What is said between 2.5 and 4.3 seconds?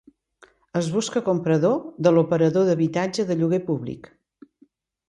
d'habitatge de lloguer públic.